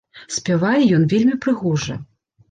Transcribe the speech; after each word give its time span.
Спявае 0.35 0.79
ён 0.97 1.05
вельмі 1.11 1.35
прыгожа. 1.43 1.99